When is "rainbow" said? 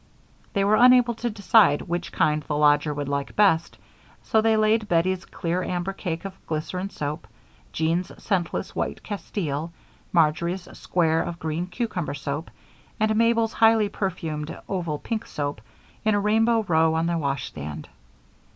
16.19-16.63